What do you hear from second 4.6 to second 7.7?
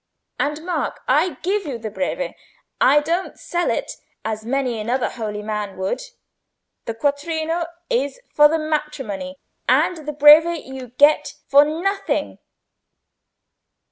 another holy man would: the quattrino